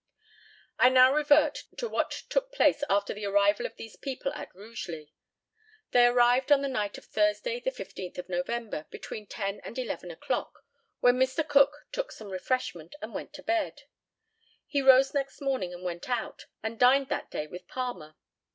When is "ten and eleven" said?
9.27-10.09